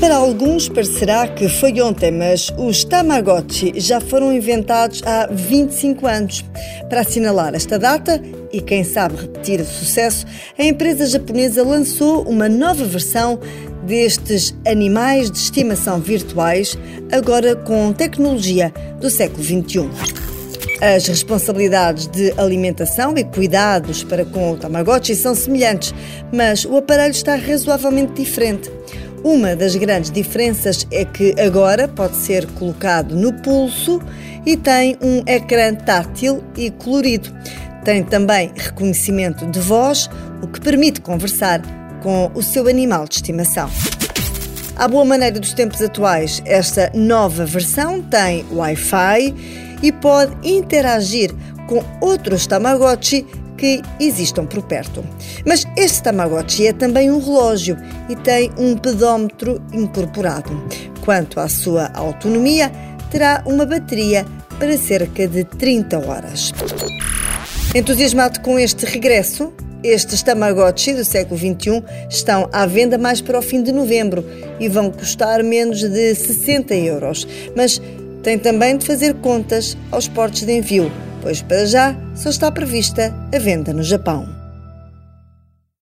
[0.00, 6.42] Para alguns parecerá que foi ontem, mas os Tamagotchi já foram inventados há 25 anos.
[6.88, 10.24] Para assinalar esta data e quem sabe repetir o sucesso,
[10.58, 13.38] a empresa japonesa lançou uma nova versão
[13.84, 16.78] destes animais de estimação virtuais,
[17.12, 18.72] agora com tecnologia
[19.02, 19.90] do século XXI.
[20.80, 25.92] As responsabilidades de alimentação e cuidados para com o Tamagotchi são semelhantes,
[26.32, 28.79] mas o aparelho está razoavelmente diferente.
[29.22, 34.00] Uma das grandes diferenças é que agora pode ser colocado no pulso
[34.46, 37.30] e tem um ecrã tátil e colorido.
[37.84, 40.08] Tem também reconhecimento de voz,
[40.42, 41.60] o que permite conversar
[42.02, 43.70] com o seu animal de estimação.
[44.76, 49.34] À boa maneira dos tempos atuais, esta nova versão tem Wi-Fi
[49.82, 51.30] e pode interagir
[51.68, 53.26] com outros Tamagotchi
[53.60, 55.04] que existam por perto.
[55.46, 57.76] Mas este Tamagotchi é também um relógio
[58.08, 60.50] e tem um pedómetro incorporado.
[61.04, 62.72] Quanto à sua autonomia,
[63.10, 64.24] terá uma bateria
[64.58, 66.52] para cerca de 30 horas.
[67.74, 69.52] Entusiasmado com este regresso,
[69.84, 74.24] estes Tamagotchi do século XXI estão à venda mais para o fim de novembro
[74.58, 77.28] e vão custar menos de 60 euros.
[77.54, 77.80] Mas
[78.22, 83.14] tem também de fazer contas aos portos de envio pois para já só está prevista
[83.34, 84.39] a venda no Japão.